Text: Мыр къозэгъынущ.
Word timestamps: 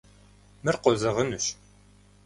Мыр 0.63 0.75
къозэгъынущ. 0.83 1.45